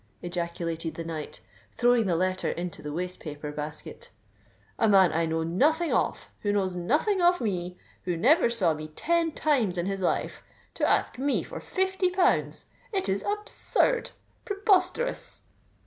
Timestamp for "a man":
4.79-5.13